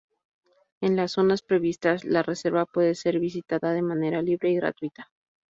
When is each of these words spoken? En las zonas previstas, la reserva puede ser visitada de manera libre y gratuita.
En 0.81 0.95
las 0.95 1.11
zonas 1.11 1.43
previstas, 1.43 2.05
la 2.05 2.23
reserva 2.23 2.65
puede 2.65 2.95
ser 2.95 3.19
visitada 3.19 3.71
de 3.71 3.83
manera 3.83 4.23
libre 4.23 4.49
y 4.49 4.55
gratuita. 4.55 5.11